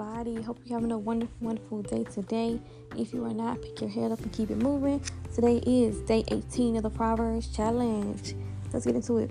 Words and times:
everybody. 0.00 0.42
Hope 0.42 0.58
you're 0.64 0.76
having 0.76 0.90
a 0.90 0.98
wonderful, 0.98 1.36
wonderful 1.40 1.82
day 1.82 2.02
today. 2.04 2.60
If 2.96 3.12
you 3.12 3.24
are 3.24 3.32
not, 3.32 3.62
pick 3.62 3.80
your 3.80 3.90
head 3.90 4.10
up 4.10 4.20
and 4.20 4.32
keep 4.32 4.50
it 4.50 4.58
moving. 4.58 5.00
Today 5.32 5.58
is 5.64 6.00
day 6.00 6.24
18 6.28 6.76
of 6.76 6.82
the 6.82 6.90
Proverbs 6.90 7.46
Challenge. 7.48 8.34
Let's 8.72 8.86
get 8.86 8.96
into 8.96 9.18
it. 9.18 9.30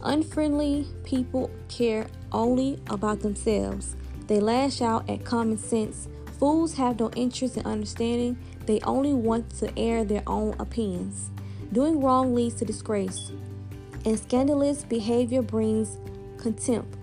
Unfriendly 0.00 0.86
people 1.04 1.50
care 1.68 2.06
only 2.32 2.80
about 2.88 3.20
themselves. 3.20 3.94
They 4.26 4.40
lash 4.40 4.80
out 4.80 5.08
at 5.10 5.24
common 5.26 5.58
sense. 5.58 6.08
Fools 6.38 6.72
have 6.74 6.98
no 6.98 7.10
interest 7.10 7.58
in 7.58 7.66
understanding. 7.66 8.38
They 8.64 8.80
only 8.82 9.12
want 9.12 9.50
to 9.58 9.78
air 9.78 10.02
their 10.02 10.22
own 10.26 10.54
opinions. 10.58 11.30
Doing 11.72 12.00
wrong 12.00 12.34
leads 12.34 12.54
to 12.56 12.64
disgrace, 12.64 13.32
and 14.06 14.18
scandalous 14.18 14.84
behavior 14.84 15.42
brings 15.42 15.98
contempt. 16.38 16.97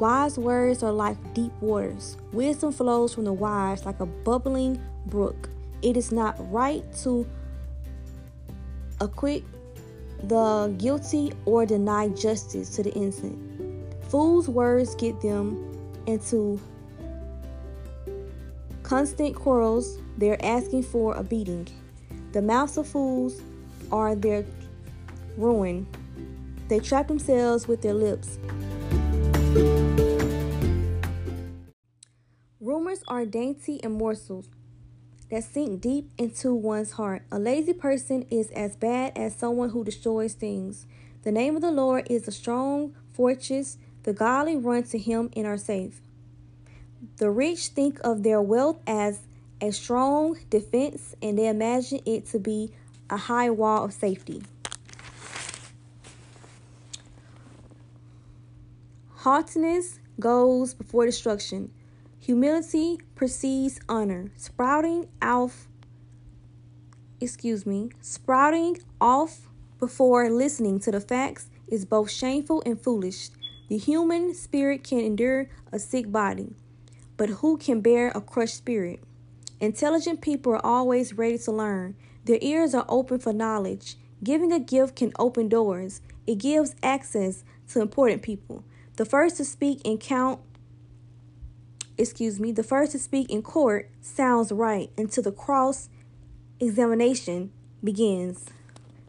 Wise 0.00 0.38
words 0.38 0.82
are 0.82 0.90
like 0.92 1.18
deep 1.34 1.52
waters. 1.60 2.16
Wisdom 2.32 2.72
flows 2.72 3.12
from 3.12 3.24
the 3.24 3.34
wise 3.34 3.84
like 3.84 4.00
a 4.00 4.06
bubbling 4.06 4.80
brook. 5.04 5.50
It 5.82 5.94
is 5.94 6.10
not 6.10 6.36
right 6.50 6.82
to 7.02 7.26
acquit 8.98 9.44
the 10.24 10.74
guilty 10.78 11.34
or 11.44 11.66
deny 11.66 12.08
justice 12.08 12.70
to 12.76 12.82
the 12.82 12.92
innocent. 12.94 13.38
Fools' 14.04 14.48
words 14.48 14.94
get 14.94 15.20
them 15.20 15.92
into 16.06 16.58
constant 18.82 19.36
quarrels. 19.36 19.98
They're 20.16 20.42
asking 20.42 20.84
for 20.84 21.14
a 21.14 21.22
beating. 21.22 21.68
The 22.32 22.40
mouths 22.40 22.78
of 22.78 22.88
fools 22.88 23.42
are 23.92 24.14
their 24.14 24.46
ruin. 25.36 25.86
They 26.68 26.78
trap 26.78 27.08
themselves 27.08 27.68
with 27.68 27.82
their 27.82 27.92
lips. 27.94 28.38
Are 33.06 33.24
dainty 33.24 33.78
and 33.84 33.94
morsels 33.94 34.48
that 35.30 35.44
sink 35.44 35.80
deep 35.80 36.10
into 36.18 36.52
one's 36.52 36.92
heart. 36.92 37.22
A 37.30 37.38
lazy 37.38 37.72
person 37.72 38.26
is 38.30 38.50
as 38.50 38.74
bad 38.74 39.12
as 39.14 39.36
someone 39.36 39.70
who 39.70 39.84
destroys 39.84 40.34
things. 40.34 40.86
The 41.22 41.30
name 41.30 41.54
of 41.54 41.62
the 41.62 41.70
Lord 41.70 42.08
is 42.10 42.26
a 42.26 42.32
strong 42.32 42.96
fortress. 43.12 43.78
The 44.02 44.12
godly 44.12 44.56
run 44.56 44.82
to 44.84 44.98
him 44.98 45.30
and 45.36 45.46
are 45.46 45.56
safe. 45.56 46.00
The 47.18 47.30
rich 47.30 47.68
think 47.68 48.00
of 48.02 48.24
their 48.24 48.42
wealth 48.42 48.80
as 48.88 49.20
a 49.60 49.70
strong 49.70 50.36
defense 50.50 51.14
and 51.22 51.38
they 51.38 51.46
imagine 51.46 52.00
it 52.04 52.26
to 52.30 52.40
be 52.40 52.72
a 53.08 53.16
high 53.16 53.50
wall 53.50 53.84
of 53.84 53.92
safety. 53.92 54.42
Haughtiness 59.18 60.00
goes 60.18 60.74
before 60.74 61.06
destruction. 61.06 61.70
Humility 62.30 63.00
precedes 63.16 63.80
honor. 63.88 64.30
Sprouting 64.36 65.08
off, 65.20 65.66
excuse 67.20 67.66
me, 67.66 67.90
sprouting 68.00 68.78
off 69.00 69.48
before 69.80 70.30
listening 70.30 70.78
to 70.78 70.92
the 70.92 71.00
facts 71.00 71.50
is 71.66 71.84
both 71.84 72.08
shameful 72.08 72.62
and 72.64 72.80
foolish. 72.80 73.30
The 73.68 73.78
human 73.78 74.32
spirit 74.32 74.84
can 74.84 75.00
endure 75.00 75.48
a 75.72 75.80
sick 75.80 76.12
body, 76.12 76.54
but 77.16 77.30
who 77.30 77.56
can 77.58 77.80
bear 77.80 78.12
a 78.14 78.20
crushed 78.20 78.58
spirit? 78.58 79.02
Intelligent 79.58 80.20
people 80.20 80.52
are 80.52 80.64
always 80.64 81.14
ready 81.14 81.38
to 81.38 81.50
learn. 81.50 81.96
Their 82.26 82.38
ears 82.42 82.76
are 82.76 82.86
open 82.88 83.18
for 83.18 83.32
knowledge. 83.32 83.96
Giving 84.22 84.52
a 84.52 84.60
gift 84.60 84.94
can 84.94 85.10
open 85.18 85.48
doors. 85.48 86.00
It 86.28 86.38
gives 86.38 86.76
access 86.80 87.42
to 87.70 87.80
important 87.80 88.22
people. 88.22 88.62
The 88.94 89.04
first 89.04 89.38
to 89.38 89.44
speak 89.44 89.80
and 89.84 89.98
count 89.98 90.38
excuse 92.00 92.40
me, 92.40 92.52
the 92.52 92.62
first 92.62 92.92
to 92.92 92.98
speak 92.98 93.30
in 93.30 93.42
court 93.42 93.90
sounds 94.00 94.50
right 94.50 94.90
until 94.96 95.22
the 95.22 95.32
cross 95.32 95.88
examination 96.58 97.52
begins. 97.84 98.46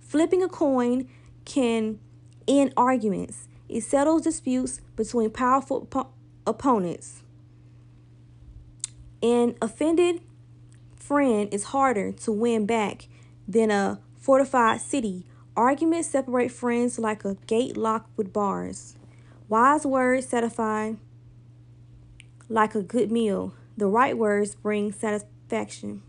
Flipping 0.00 0.42
a 0.42 0.48
coin 0.48 1.08
can 1.44 1.98
end 2.46 2.72
arguments. 2.76 3.48
It 3.68 3.82
settles 3.82 4.22
disputes 4.22 4.80
between 4.96 5.30
powerful 5.30 5.86
op- 5.94 6.14
opponents. 6.46 7.22
An 9.22 9.56
offended 9.60 10.22
friend 10.96 11.52
is 11.52 11.64
harder 11.64 12.12
to 12.12 12.32
win 12.32 12.66
back 12.66 13.08
than 13.46 13.70
a 13.70 14.00
fortified 14.16 14.80
city. 14.80 15.26
Arguments 15.56 16.08
separate 16.08 16.50
friends 16.50 16.98
like 16.98 17.24
a 17.24 17.34
gate 17.46 17.76
locked 17.76 18.16
with 18.16 18.32
bars. 18.32 18.96
Wise 19.48 19.84
words 19.84 20.26
satisfy 20.26 20.92
like 22.48 22.74
a 22.74 22.82
good 22.82 23.10
meal. 23.10 23.54
The 23.76 23.86
right 23.86 24.16
words 24.16 24.54
bring 24.54 24.92
satisfaction. 24.92 26.02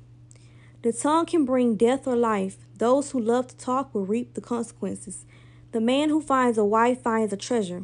The 0.81 0.94
tongue 0.94 1.25
can 1.25 1.45
bring 1.45 1.75
death 1.75 2.07
or 2.07 2.16
life. 2.16 2.57
Those 2.77 3.11
who 3.11 3.19
love 3.19 3.47
to 3.47 3.57
talk 3.57 3.94
will 3.94 4.05
reap 4.05 4.33
the 4.33 4.41
consequences. 4.41 5.25
The 5.72 5.81
man 5.81 6.09
who 6.09 6.22
finds 6.22 6.57
a 6.57 6.66
wife 6.66 7.01
finds 7.01 7.33
a 7.33 7.38
treasure, 7.38 7.83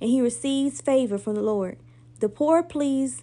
and 0.00 0.10
he 0.10 0.20
receives 0.20 0.80
favor 0.80 1.18
from 1.18 1.34
the 1.34 1.42
Lord. 1.42 1.78
The 2.20 2.28
poor 2.28 2.62
please 2.62 3.22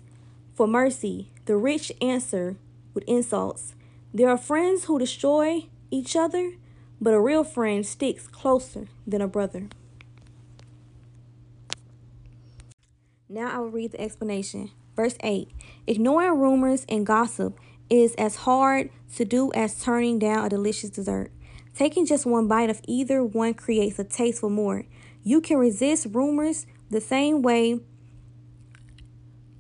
for 0.56 0.68
mercy. 0.68 1.32
The 1.46 1.56
rich 1.56 1.92
answer 2.02 2.58
with 2.94 3.04
insults. 3.08 3.76
There 4.14 4.30
are 4.30 4.38
friends 4.38 4.86
who 4.86 4.98
destroy 4.98 5.68
each 5.92 6.16
other, 6.16 6.54
but 7.00 7.14
a 7.14 7.22
real 7.22 7.44
friend 7.44 7.86
sticks 7.86 8.28
closer 8.28 8.88
than 9.06 9.22
a 9.22 9.28
brother. 9.28 9.70
Now 13.30 13.52
I 13.54 13.60
will 13.60 13.72
read 13.72 13.92
the 13.92 14.02
explanation. 14.02 14.72
Verse 14.96 15.16
8 15.22 15.52
Ignoring 15.86 16.40
rumors 16.40 16.86
and 16.88 17.06
gossip 17.06 17.60
is 17.90 18.16
as 18.16 18.38
hard 18.38 18.90
to 19.16 19.26
do 19.26 19.52
as 19.54 19.84
turning 19.84 20.18
down 20.18 20.46
a 20.46 20.50
delicious 20.50 20.90
dessert. 20.90 21.32
Taking 21.76 22.06
just 22.06 22.26
one 22.26 22.48
bite 22.48 22.70
of 22.70 22.82
either 22.88 23.24
one 23.24 23.54
creates 23.54 24.00
a 24.00 24.04
taste 24.06 24.40
for 24.40 24.50
more. 24.50 24.86
You 25.24 25.42
can 25.42 25.58
resist 25.58 26.08
rumors 26.12 26.66
the 26.90 27.02
same 27.02 27.42
way 27.42 27.82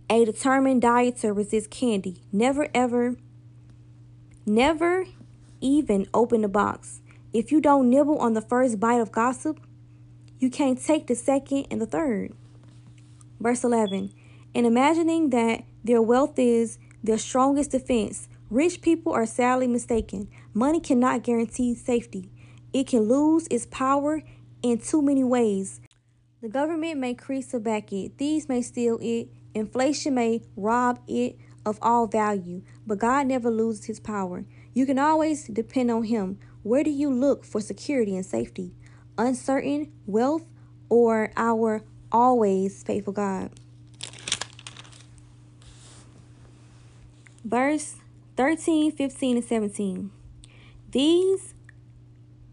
a 0.09 0.23
determined 0.23 0.81
dieter 0.81 1.35
resists 1.35 1.67
candy. 1.67 2.23
Never 2.31 2.69
ever, 2.73 3.17
never 4.45 5.05
even 5.59 6.07
open 6.13 6.41
the 6.41 6.47
box. 6.47 7.01
If 7.33 7.51
you 7.51 7.59
don't 7.59 7.89
nibble 7.89 8.17
on 8.19 8.33
the 8.33 8.41
first 8.41 8.79
bite 8.79 9.01
of 9.01 9.11
gossip, 9.11 9.59
you 10.39 10.49
can't 10.49 10.81
take 10.81 11.07
the 11.07 11.15
second 11.15 11.67
and 11.69 11.81
the 11.81 11.85
third. 11.85 12.33
Verse 13.39 13.63
11 13.63 14.13
In 14.53 14.65
imagining 14.65 15.29
that 15.31 15.63
their 15.83 16.01
wealth 16.01 16.37
is 16.37 16.77
their 17.03 17.17
strongest 17.17 17.71
defense, 17.71 18.27
rich 18.49 18.81
people 18.81 19.13
are 19.13 19.25
sadly 19.25 19.67
mistaken. 19.67 20.27
Money 20.53 20.79
cannot 20.79 21.23
guarantee 21.23 21.75
safety, 21.75 22.29
it 22.73 22.87
can 22.87 23.01
lose 23.01 23.47
its 23.49 23.65
power 23.65 24.21
in 24.61 24.79
too 24.79 25.01
many 25.01 25.23
ways. 25.23 25.79
The 26.41 26.49
government 26.49 26.99
may 26.99 27.13
crease 27.13 27.47
to 27.51 27.59
back 27.59 27.91
it, 27.91 28.17
thieves 28.17 28.47
may 28.47 28.61
steal 28.61 28.99
it, 29.01 29.29
inflation 29.53 30.13
may 30.13 30.41
rob 30.55 30.99
it 31.07 31.37
of 31.65 31.79
all 31.81 32.07
value, 32.07 32.61
but 32.85 32.99
God 32.99 33.27
never 33.27 33.49
loses 33.49 33.85
his 33.85 33.99
power. 33.99 34.45
You 34.73 34.85
can 34.85 34.99
always 34.99 35.47
depend 35.47 35.91
on 35.91 36.03
him. 36.03 36.39
Where 36.63 36.83
do 36.83 36.91
you 36.91 37.11
look 37.11 37.43
for 37.43 37.59
security 37.59 38.15
and 38.15 38.25
safety? 38.25 38.73
Uncertain 39.17 39.91
wealth 40.05 40.43
or 40.89 41.31
our 41.35 41.83
always 42.11 42.83
faithful 42.83 43.13
God. 43.13 43.51
Verse 47.43 47.95
13, 48.35 48.91
15, 48.91 49.37
and 49.37 49.45
17. 49.45 50.11
These 50.91 51.53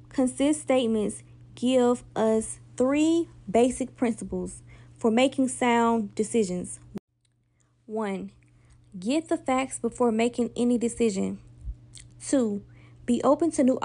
consist 0.08 0.62
statements 0.62 1.22
give 1.54 2.04
us 2.14 2.58
three 2.76 3.28
basic 3.50 3.96
principles 3.96 4.62
for 4.98 5.10
making 5.10 5.48
sound 5.48 6.14
decisions. 6.14 6.80
1. 7.86 8.30
Get 8.98 9.28
the 9.28 9.36
facts 9.36 9.78
before 9.78 10.12
making 10.12 10.50
any 10.56 10.78
decision. 10.78 11.38
2. 12.26 12.62
Be 13.04 13.20
open 13.22 13.50
to 13.52 13.64
new 13.64 13.78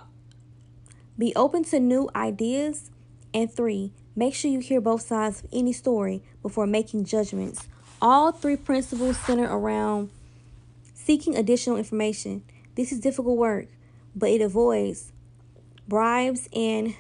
be 1.17 1.33
open 1.35 1.65
to 1.65 1.79
new 1.79 2.09
ideas 2.15 2.91
and 3.33 3.51
3. 3.51 3.91
Make 4.19 4.35
sure 4.35 4.51
you 4.51 4.59
hear 4.59 4.81
both 4.81 5.03
sides 5.03 5.43
of 5.43 5.49
any 5.53 5.71
story 5.71 6.21
before 6.41 6.67
making 6.67 7.05
judgments. 7.05 7.69
All 8.01 8.33
three 8.33 8.57
principles 8.57 9.17
center 9.17 9.45
around 9.45 10.09
seeking 10.93 11.37
additional 11.37 11.77
information. 11.77 12.43
This 12.75 12.91
is 12.91 12.99
difficult 12.99 13.37
work, 13.37 13.67
but 14.13 14.29
it 14.29 14.41
avoids 14.41 15.13
bribes 15.87 16.49
and 16.53 16.95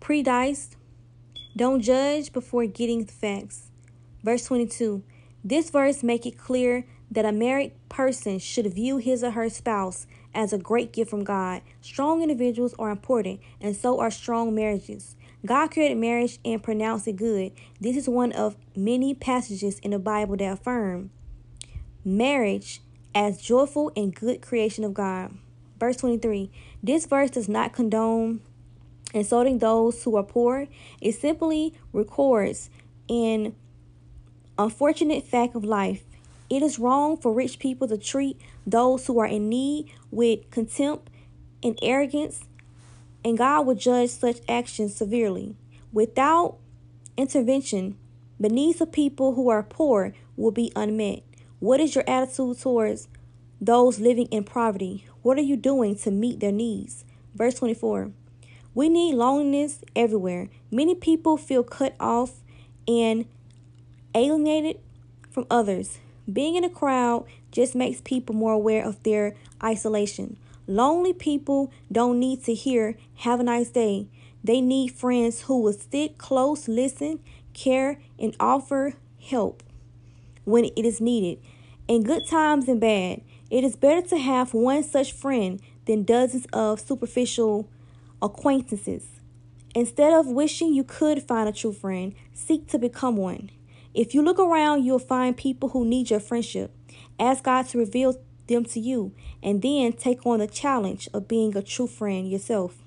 prediced. 0.00 0.76
Don't 1.56 1.80
judge 1.80 2.30
before 2.30 2.66
getting 2.66 3.06
the 3.06 3.12
facts. 3.12 3.70
Verse 4.22 4.44
22. 4.44 5.02
This 5.42 5.70
verse 5.70 6.02
make 6.02 6.26
it 6.26 6.36
clear 6.36 6.84
that 7.10 7.24
a 7.24 7.32
married 7.32 7.72
person 7.88 8.38
should 8.38 8.72
view 8.72 8.98
his 8.98 9.24
or 9.24 9.32
her 9.32 9.48
spouse 9.48 10.06
as 10.34 10.52
a 10.52 10.58
great 10.58 10.92
gift 10.92 11.10
from 11.10 11.24
God. 11.24 11.62
Strong 11.80 12.22
individuals 12.22 12.74
are 12.78 12.90
important, 12.90 13.40
and 13.60 13.74
so 13.74 13.98
are 14.00 14.10
strong 14.10 14.54
marriages. 14.54 15.16
God 15.46 15.70
created 15.70 15.96
marriage 15.98 16.38
and 16.44 16.62
pronounced 16.62 17.08
it 17.08 17.16
good. 17.16 17.52
This 17.80 17.96
is 17.96 18.08
one 18.08 18.32
of 18.32 18.56
many 18.76 19.14
passages 19.14 19.78
in 19.80 19.92
the 19.92 19.98
Bible 19.98 20.36
that 20.36 20.52
affirm 20.52 21.10
marriage 22.04 22.80
as 23.14 23.40
joyful 23.40 23.92
and 23.96 24.14
good 24.14 24.42
creation 24.42 24.84
of 24.84 24.94
God. 24.94 25.32
Verse 25.78 25.96
23. 25.96 26.50
This 26.82 27.06
verse 27.06 27.30
does 27.30 27.48
not 27.48 27.72
condone 27.72 28.40
insulting 29.14 29.58
those 29.58 30.02
who 30.02 30.16
are 30.16 30.22
poor. 30.22 30.66
It 31.00 31.12
simply 31.12 31.74
records 31.92 32.68
an 33.08 33.54
unfortunate 34.58 35.24
fact 35.24 35.54
of 35.54 35.64
life. 35.64 36.04
It 36.50 36.62
is 36.62 36.78
wrong 36.78 37.16
for 37.16 37.32
rich 37.32 37.58
people 37.58 37.86
to 37.88 37.98
treat 37.98 38.40
those 38.66 39.06
who 39.06 39.18
are 39.18 39.26
in 39.26 39.48
need 39.48 39.90
with 40.10 40.50
contempt 40.50 41.10
and 41.62 41.78
arrogance, 41.82 42.44
and 43.24 43.36
God 43.36 43.66
will 43.66 43.74
judge 43.74 44.10
such 44.10 44.38
actions 44.48 44.94
severely. 44.94 45.56
Without 45.92 46.58
intervention, 47.16 47.98
the 48.40 48.48
needs 48.48 48.80
of 48.80 48.92
people 48.92 49.34
who 49.34 49.48
are 49.48 49.62
poor 49.62 50.14
will 50.36 50.52
be 50.52 50.72
unmet. 50.74 51.22
What 51.58 51.80
is 51.80 51.94
your 51.94 52.04
attitude 52.08 52.60
towards 52.60 53.08
those 53.60 53.98
living 53.98 54.26
in 54.26 54.44
poverty? 54.44 55.06
What 55.22 55.36
are 55.38 55.42
you 55.42 55.56
doing 55.56 55.96
to 55.96 56.10
meet 56.10 56.40
their 56.40 56.52
needs? 56.52 57.04
Verse 57.34 57.54
24. 57.54 58.12
We 58.74 58.88
need 58.88 59.16
loneliness 59.16 59.80
everywhere. 59.96 60.48
Many 60.70 60.94
people 60.94 61.36
feel 61.36 61.64
cut 61.64 61.94
off 61.98 62.42
and 62.86 63.26
alienated 64.14 64.78
from 65.30 65.46
others. 65.50 65.98
Being 66.30 66.56
in 66.56 66.64
a 66.64 66.70
crowd 66.70 67.26
just 67.50 67.74
makes 67.74 68.00
people 68.02 68.34
more 68.34 68.52
aware 68.52 68.84
of 68.84 69.02
their 69.02 69.34
isolation. 69.62 70.36
Lonely 70.66 71.14
people 71.14 71.72
don't 71.90 72.18
need 72.20 72.44
to 72.44 72.54
hear, 72.54 72.96
Have 73.16 73.40
a 73.40 73.44
nice 73.44 73.70
day. 73.70 74.08
They 74.44 74.60
need 74.60 74.92
friends 74.92 75.42
who 75.42 75.60
will 75.62 75.72
sit 75.72 76.18
close, 76.18 76.68
listen, 76.68 77.20
care, 77.54 78.00
and 78.18 78.36
offer 78.38 78.94
help 79.20 79.62
when 80.44 80.64
it 80.64 80.84
is 80.84 81.00
needed. 81.00 81.42
In 81.88 82.02
good 82.02 82.26
times 82.26 82.68
and 82.68 82.80
bad, 82.80 83.22
it 83.50 83.64
is 83.64 83.76
better 83.76 84.06
to 84.08 84.18
have 84.18 84.52
one 84.52 84.82
such 84.82 85.12
friend 85.12 85.60
than 85.86 86.04
dozens 86.04 86.46
of 86.52 86.80
superficial 86.80 87.68
acquaintances. 88.20 89.06
Instead 89.74 90.12
of 90.12 90.26
wishing 90.26 90.74
you 90.74 90.84
could 90.84 91.22
find 91.22 91.48
a 91.48 91.52
true 91.52 91.72
friend, 91.72 92.14
seek 92.34 92.66
to 92.68 92.78
become 92.78 93.16
one. 93.16 93.50
If 93.94 94.14
you 94.14 94.22
look 94.22 94.38
around, 94.38 94.84
you'll 94.84 94.98
find 94.98 95.36
people 95.36 95.70
who 95.70 95.84
need 95.84 96.10
your 96.10 96.20
friendship. 96.20 96.72
Ask 97.18 97.44
God 97.44 97.68
to 97.68 97.78
reveal 97.78 98.20
them 98.46 98.64
to 98.64 98.80
you, 98.80 99.12
and 99.42 99.60
then 99.60 99.92
take 99.92 100.24
on 100.26 100.38
the 100.38 100.46
challenge 100.46 101.08
of 101.12 101.28
being 101.28 101.56
a 101.56 101.62
true 101.62 101.86
friend 101.86 102.30
yourself. 102.30 102.84